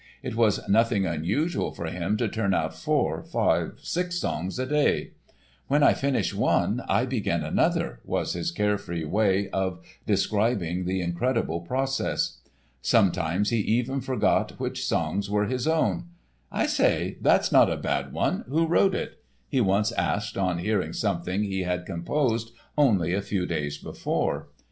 [0.23, 5.11] It was nothing unusual for him to turn out four, five, six songs a day.
[5.67, 11.61] "When I finish one I begin another," was his carefree way of describing the incredible
[11.61, 12.39] process.
[12.81, 16.05] Sometimes he even forgot which songs were his own.
[16.51, 20.93] "I say, that's not a bad one; who wrote it?" he once asked on hearing
[20.93, 24.47] something he had composed only a few days before.